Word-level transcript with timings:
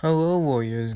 Hello, 0.00 0.38
Warriors. 0.38 0.94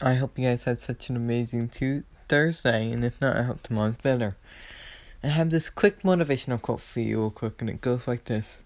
I 0.00 0.14
hope 0.14 0.38
you 0.38 0.48
guys 0.48 0.64
had 0.64 0.80
such 0.80 1.10
an 1.10 1.16
amazing 1.16 1.68
two 1.68 2.04
Thursday, 2.26 2.90
and 2.90 3.04
if 3.04 3.20
not, 3.20 3.36
I 3.36 3.42
hope 3.42 3.62
tomorrow's 3.62 3.98
better. 3.98 4.38
I 5.22 5.26
have 5.26 5.50
this 5.50 5.68
quick 5.68 6.00
motivational 6.00 6.62
quote 6.62 6.80
for 6.80 7.00
you, 7.00 7.20
real 7.20 7.30
quick, 7.30 7.60
and 7.60 7.68
it 7.68 7.82
goes 7.82 8.08
like 8.08 8.24
this 8.24 8.62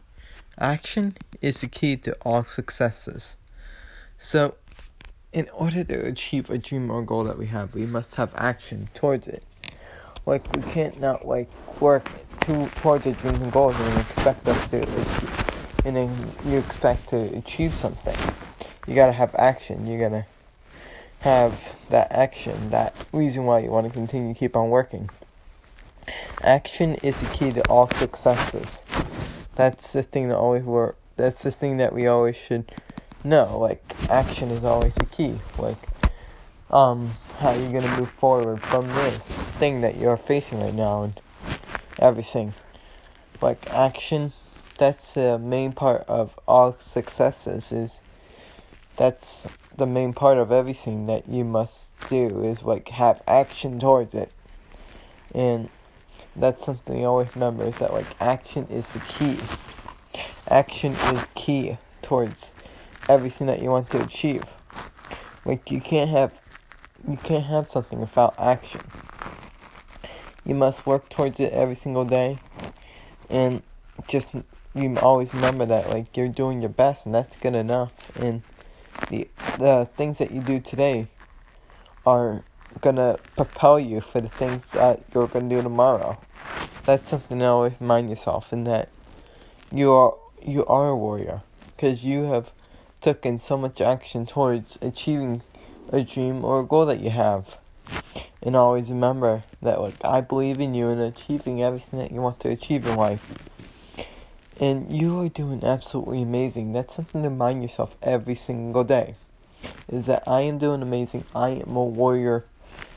Action 0.61 1.17
is 1.43 1.61
the 1.61 1.67
key 1.67 1.97
to 1.97 2.13
all 2.23 2.45
successes. 2.45 3.37
So, 4.17 4.55
in 5.33 5.49
order 5.49 5.83
to 5.83 6.07
achieve 6.07 6.51
a 6.51 6.59
dream 6.59 6.89
or 6.89 7.03
goal 7.03 7.25
that 7.25 7.37
we 7.37 7.47
have, 7.47 7.75
we 7.75 7.85
must 7.85 8.15
have 8.15 8.33
action 8.37 8.91
towards 8.95 9.27
it. 9.27 9.43
Like, 10.25 10.55
we 10.55 10.63
can't 10.71 11.01
not, 11.01 11.27
like, 11.27 11.51
work 11.81 12.09
to, 12.43 12.69
towards 12.77 13.09
our 13.09 13.13
dreams 13.13 13.41
and 13.41 13.51
goals 13.51 13.75
and 13.77 14.01
expect 14.03 14.47
us 14.47 14.71
to 14.71 14.83
achieve, 14.83 15.83
and 15.85 15.97
then 15.97 16.31
you 16.47 16.59
expect 16.59 17.09
to 17.09 17.37
achieve 17.37 17.75
something 17.75 18.15
you 18.87 18.95
gotta 18.95 19.13
have 19.13 19.35
action. 19.35 19.87
You 19.87 19.99
gotta 19.99 20.27
have 21.21 21.77
that 21.89 22.13
action, 22.13 22.71
that 22.71 22.95
reason 23.13 23.45
why 23.45 23.61
you 23.61 23.71
want 23.71 23.87
to 23.87 23.93
continue 23.93 24.35
to 24.35 24.39
keep 24.39 24.57
on 24.57 24.69
working. 24.71 25.09
Action 26.43 26.97
is 26.97 27.21
the 27.21 27.27
key 27.29 27.51
to 27.51 27.63
all 27.71 27.89
successes. 27.89 28.83
That's 29.55 29.93
the 29.93 30.03
thing 30.03 30.29
that 30.29 30.37
always 30.37 30.65
work. 30.65 30.99
That's 31.17 31.43
the 31.43 31.51
thing 31.51 31.79
that 31.79 31.95
we 31.95 32.07
always 32.07 32.37
should 32.37 32.71
know. 33.23 33.59
Like 33.59 33.83
action 34.11 34.51
is 34.51 34.65
always 34.65 34.95
the 34.97 35.07
key. 35.07 35.39
Like 35.59 35.79
um, 36.71 37.13
how 37.39 37.53
you 37.53 37.73
gonna 37.73 37.97
move 37.99 38.11
forward 38.11 38.61
from 38.63 38.87
this 38.89 39.17
thing 39.59 39.81
that 39.81 39.97
you're 39.97 40.17
facing 40.17 40.61
right 40.61 40.75
now 40.75 41.05
and 41.05 41.21
everything. 41.99 42.53
Like 43.41 43.71
action, 43.71 44.35
that's 44.77 45.13
the 45.15 45.39
main 45.39 45.73
part 45.73 46.05
of 46.07 46.39
all 46.47 46.77
successes. 46.81 47.73
Is 47.73 48.01
that's 48.97 49.47
the 49.77 49.87
main 49.87 50.13
part 50.13 50.39
of 50.39 50.53
everything 50.53 51.07
that 51.07 51.29
you 51.29 51.45
must 51.45 51.87
do 52.09 52.45
is 52.45 52.63
like 52.63 52.89
have 52.89 53.23
action 53.27 53.79
towards 53.81 54.15
it. 54.15 54.31
And 55.35 55.69
that's 56.37 56.65
something 56.65 56.99
you 56.99 57.07
always 57.07 57.35
remember 57.35 57.65
is 57.65 57.79
that 57.79 57.93
like 57.93 58.07
action 58.21 58.67
is 58.69 58.93
the 58.93 59.01
key. 59.01 59.39
Action 60.49 60.93
is 60.93 61.27
key 61.35 61.79
towards 62.03 62.53
everything 63.09 63.47
that 63.49 63.61
you 63.61 63.71
want 63.71 63.91
to 63.91 64.03
achieve. 64.03 64.45
Like 65.45 65.71
you 65.71 65.81
can't 65.81 66.11
have 66.11 66.33
you 67.09 67.17
can't 67.17 67.45
have 67.45 67.71
something 67.71 68.01
without 68.01 68.35
action. 68.39 68.81
You 70.45 70.55
must 70.55 70.87
work 70.87 71.09
towards 71.09 71.41
it 71.41 71.53
every 71.53 71.75
single 71.75 72.05
day. 72.05 72.39
And 73.29 73.63
just 74.07 74.31
you 74.75 74.97
always 74.99 75.33
remember 75.35 75.67
that 75.67 75.91
like 75.91 76.17
you're 76.17 76.29
doing 76.29 76.61
your 76.61 76.71
best 76.71 77.07
and 77.07 77.15
that's 77.15 77.37
good 77.37 77.55
enough. 77.55 77.93
And 78.17 78.43
the 79.15 79.29
the 79.59 79.89
things 79.97 80.19
that 80.19 80.31
you 80.31 80.41
do 80.41 80.61
today 80.61 81.09
are 82.07 82.45
gonna 82.81 83.19
propel 83.37 83.79
you 83.79 84.01
for 84.01 84.21
the 84.21 84.29
things 84.29 84.71
that 84.73 85.03
you're 85.15 85.29
gonna 85.29 85.49
do 85.49 85.63
tomorrow. 85.63 86.19
That's 86.87 87.09
something 87.09 87.39
to 87.39 87.45
always 87.47 87.73
remind 87.81 88.11
yourself, 88.11 88.53
and 88.53 88.67
that 88.67 88.89
you 89.73 89.93
are 89.93 90.15
you 90.43 90.67
are 90.67 90.89
a 90.89 90.97
warrior 90.97 91.43
because 91.77 92.05
you 92.05 92.25
have 92.25 92.51
taken 93.01 93.41
so 93.41 93.57
much 93.57 93.81
action 93.81 94.27
towards 94.27 94.79
achieving 94.81 95.43
a 95.93 96.03
dream 96.03 96.45
or 96.45 96.61
a 96.61 96.65
goal 96.65 96.87
that 96.87 97.01
you 97.01 97.11
have. 97.11 97.57
And 98.43 98.57
always 98.57 98.91
remember 98.91 99.45
that 99.63 99.81
like 99.81 100.05
I 100.05 100.21
believe 100.21 100.61
in 100.61 100.75
you 100.75 100.89
and 100.89 101.01
achieving 101.01 101.63
everything 101.63 101.99
that 102.01 102.13
you 102.13 102.21
want 102.21 102.41
to 102.41 102.51
achieve 102.51 102.87
in 102.87 102.97
life. 102.97 103.33
And 104.61 104.93
you 104.93 105.19
are 105.21 105.29
doing 105.29 105.65
absolutely 105.65 106.23
amazing. 106.23 106.73
That's 106.73 106.95
something 106.95 107.23
to 107.23 107.29
remind 107.29 107.63
yourself 107.63 107.97
every 108.03 108.37
single 108.37 108.85
day. 108.85 109.17
Is 109.89 110.07
that 110.07 110.23
I 110.27 110.43
am 110.43 110.59
doing 110.59 110.81
amazing. 110.81 111.25
I 111.35 111.51
am 111.51 111.75
a 111.75 111.85
warrior. 111.85 112.45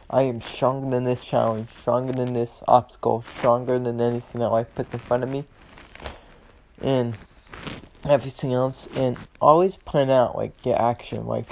I 0.09 0.21
am 0.23 0.39
stronger 0.39 0.89
than 0.89 1.03
this 1.03 1.23
challenge, 1.23 1.69
stronger 1.79 2.13
than 2.13 2.33
this 2.33 2.61
obstacle, 2.67 3.23
stronger 3.37 3.79
than 3.79 3.99
anything 3.99 4.39
that 4.39 4.49
life 4.49 4.67
puts 4.75 4.93
in 4.93 4.99
front 4.99 5.23
of 5.23 5.29
me. 5.29 5.45
And 6.79 7.17
everything 8.05 8.53
else. 8.53 8.87
And 8.95 9.17
always 9.41 9.77
plan 9.77 10.11
out 10.11 10.35
like 10.35 10.63
your 10.63 10.79
action. 10.79 11.25
Like 11.25 11.49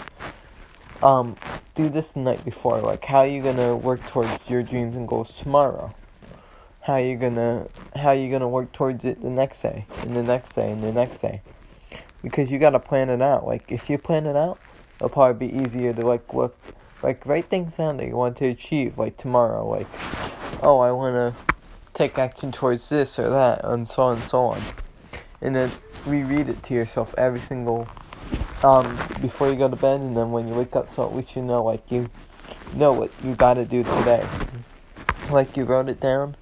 um 1.01 1.35
do 1.73 1.89
this 1.89 2.13
the 2.13 2.19
night 2.19 2.45
before. 2.45 2.79
Like 2.79 3.03
how 3.05 3.19
are 3.19 3.27
you 3.27 3.41
gonna 3.41 3.75
work 3.75 4.03
towards 4.03 4.49
your 4.49 4.61
dreams 4.61 4.95
and 4.95 5.07
goals 5.07 5.35
tomorrow? 5.35 5.93
How 6.85 6.97
you 6.97 7.17
gonna 7.17 7.67
how 7.95 8.11
you 8.11 8.29
gonna 8.29 8.47
work 8.47 8.71
towards 8.71 9.03
it 9.05 9.19
the 9.19 9.29
next 9.29 9.59
day 9.63 9.85
and 10.01 10.15
the 10.15 10.21
next 10.21 10.53
day 10.53 10.69
and 10.69 10.83
the 10.83 10.91
next 10.91 11.19
day. 11.19 11.41
Because 12.21 12.51
you 12.51 12.59
gotta 12.59 12.79
plan 12.79 13.09
it 13.09 13.23
out. 13.23 13.47
Like 13.47 13.71
if 13.71 13.89
you 13.89 13.97
plan 13.97 14.27
it 14.27 14.35
out 14.35 14.59
it'll 14.97 15.09
probably 15.09 15.47
be 15.47 15.63
easier 15.63 15.93
to 15.93 16.05
like 16.05 16.31
look 16.31 16.55
like 17.01 17.25
write 17.25 17.45
things 17.45 17.77
down 17.77 17.97
that 17.97 18.05
you 18.05 18.15
want 18.15 18.37
to 18.37 18.45
achieve 18.45 18.99
like 18.99 19.17
tomorrow. 19.17 19.67
Like 19.67 19.87
oh 20.61 20.79
i 20.79 20.91
want 20.91 21.15
to 21.15 21.53
take 21.95 22.19
action 22.19 22.51
towards 22.51 22.87
this 22.89 23.17
or 23.17 23.29
that 23.29 23.65
and 23.65 23.89
so 23.89 24.03
on 24.03 24.17
and 24.17 24.29
so 24.29 24.43
on. 24.43 24.61
And 25.41 25.55
then 25.55 25.71
reread 26.05 26.49
it 26.49 26.61
to 26.63 26.75
yourself 26.75 27.15
every 27.17 27.39
single 27.39 27.87
um 28.63 28.95
before 29.21 29.49
you 29.49 29.55
go 29.55 29.67
to 29.67 29.75
bed 29.75 30.01
and 30.01 30.15
then 30.15 30.31
when 30.31 30.47
you 30.47 30.53
wake 30.53 30.75
up 30.75 30.87
so 30.87 31.03
at 31.03 31.15
least 31.15 31.35
you 31.35 31.41
know 31.41 31.63
like 31.63 31.91
you 31.91 32.07
know 32.75 32.93
what 32.93 33.09
you 33.23 33.33
gotta 33.33 33.65
do 33.65 33.83
today. 33.83 34.23
Like 35.31 35.57
you 35.57 35.63
wrote 35.63 35.89
it 35.89 35.99
down 35.99 36.35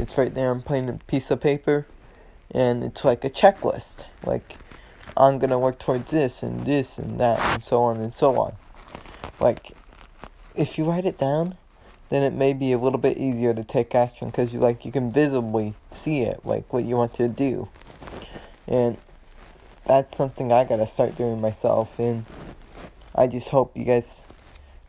it's 0.00 0.16
right 0.16 0.34
there 0.34 0.50
on 0.50 0.62
plain 0.62 1.00
piece 1.06 1.30
of 1.30 1.40
paper, 1.40 1.86
and 2.50 2.82
it's 2.82 3.04
like 3.04 3.24
a 3.24 3.30
checklist. 3.30 4.04
Like 4.24 4.56
I'm 5.16 5.38
gonna 5.38 5.58
work 5.58 5.78
towards 5.78 6.10
this 6.10 6.42
and 6.42 6.64
this 6.64 6.98
and 6.98 7.20
that 7.20 7.38
and 7.52 7.62
so 7.62 7.82
on 7.82 7.98
and 7.98 8.12
so 8.12 8.40
on. 8.40 8.54
Like 9.38 9.72
if 10.54 10.78
you 10.78 10.84
write 10.84 11.04
it 11.04 11.18
down, 11.18 11.56
then 12.08 12.22
it 12.22 12.32
may 12.32 12.52
be 12.52 12.72
a 12.72 12.78
little 12.78 12.98
bit 12.98 13.18
easier 13.18 13.54
to 13.54 13.62
take 13.62 13.94
action 13.94 14.28
because 14.28 14.52
you 14.52 14.60
like 14.60 14.84
you 14.84 14.92
can 14.92 15.12
visibly 15.12 15.74
see 15.90 16.20
it, 16.20 16.40
like 16.44 16.72
what 16.72 16.84
you 16.84 16.96
want 16.96 17.14
to 17.14 17.28
do, 17.28 17.68
and 18.66 18.96
that's 19.86 20.16
something 20.16 20.52
I 20.52 20.64
gotta 20.64 20.86
start 20.86 21.16
doing 21.16 21.40
myself. 21.40 21.98
And 21.98 22.24
I 23.14 23.26
just 23.26 23.50
hope 23.50 23.76
you 23.76 23.84
guys 23.84 24.24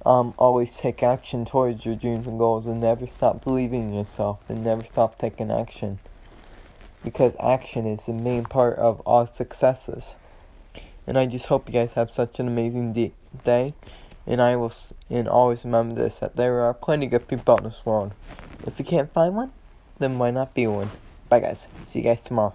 um, 0.05 0.33
always 0.37 0.77
take 0.77 1.03
action 1.03 1.45
towards 1.45 1.85
your 1.85 1.95
dreams 1.95 2.27
and 2.27 2.39
goals 2.39 2.65
and 2.65 2.81
never 2.81 3.05
stop 3.07 3.43
believing 3.43 3.89
in 3.89 3.93
yourself 3.93 4.39
and 4.49 4.63
never 4.63 4.83
stop 4.83 5.17
taking 5.17 5.51
action. 5.51 5.99
Because 7.03 7.35
action 7.39 7.85
is 7.85 8.05
the 8.05 8.13
main 8.13 8.43
part 8.43 8.77
of 8.77 8.99
all 9.01 9.25
successes. 9.25 10.15
And 11.07 11.17
I 11.17 11.25
just 11.25 11.47
hope 11.47 11.67
you 11.67 11.73
guys 11.73 11.93
have 11.93 12.11
such 12.11 12.39
an 12.39 12.47
amazing 12.47 12.93
de- 12.93 13.13
day. 13.43 13.73
And 14.27 14.41
I 14.41 14.55
will, 14.55 14.73
and 15.09 15.27
always 15.27 15.65
remember 15.65 15.95
this 15.95 16.19
that 16.19 16.35
there 16.35 16.61
are 16.61 16.73
plenty 16.73 17.07
of 17.07 17.11
good 17.11 17.27
people 17.27 17.57
in 17.57 17.63
this 17.63 17.85
world. 17.85 18.13
If 18.65 18.77
you 18.77 18.85
can't 18.85 19.11
find 19.11 19.35
one, 19.35 19.51
then 19.97 20.19
why 20.19 20.29
not 20.29 20.53
be 20.53 20.67
one? 20.67 20.91
Bye, 21.27 21.39
guys. 21.39 21.65
See 21.87 21.99
you 21.99 22.05
guys 22.05 22.21
tomorrow. 22.21 22.53